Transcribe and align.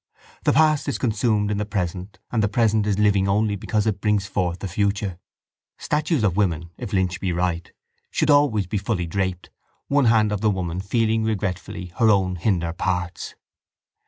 The 0.45 0.53
past 0.53 0.87
is 0.89 0.97
consumed 0.97 1.51
in 1.51 1.59
the 1.59 1.63
present 1.63 2.17
and 2.31 2.41
the 2.41 2.47
present 2.49 2.87
is 2.87 2.97
living 2.97 3.27
only 3.27 3.55
because 3.55 3.85
it 3.85 4.01
brings 4.01 4.25
forth 4.25 4.57
the 4.57 4.67
future. 4.67 5.19
Statues 5.77 6.23
of 6.23 6.35
women, 6.35 6.71
if 6.75 6.91
Lynch 6.91 7.19
be 7.19 7.31
right, 7.31 7.71
should 8.09 8.31
always 8.31 8.65
be 8.65 8.79
fully 8.79 9.05
draped, 9.05 9.51
one 9.89 10.05
hand 10.05 10.31
of 10.31 10.41
the 10.41 10.49
woman 10.49 10.79
feeling 10.79 11.23
regretfully 11.23 11.91
her 11.97 12.09
own 12.09 12.37
hinder 12.37 12.73
parts. 12.73 13.35